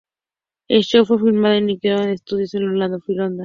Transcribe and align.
El 0.67 0.81
show 0.83 1.05
fue 1.05 1.19
filmado 1.19 1.53
en 1.53 1.67
Nickelodeon 1.67 2.17
Studios 2.17 2.55
en 2.55 2.63
Orlando, 2.69 2.99
Florida. 3.01 3.37